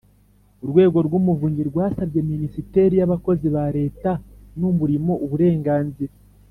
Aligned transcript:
Urwego 0.63 0.97
rw 1.07 1.13
Umuvunyi 1.19 1.61
rwasabye 1.69 2.19
Minisiteri 2.31 2.93
y 2.97 3.05
Abakozi 3.07 3.47
ba 3.55 3.65
Leta 3.77 4.11
n 4.59 4.61
Umurimo 4.71 5.11
uburenganzira 5.25 6.13